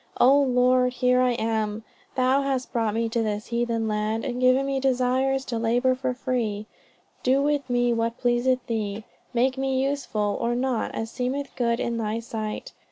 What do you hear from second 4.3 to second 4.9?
given me